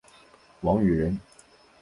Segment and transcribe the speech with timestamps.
[0.61, 1.19] 王羽人。